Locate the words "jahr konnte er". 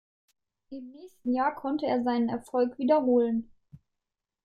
1.35-2.01